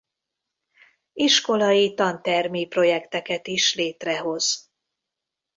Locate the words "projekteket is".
2.67-3.75